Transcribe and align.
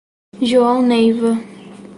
João 0.41 0.81
Neiva 0.81 1.37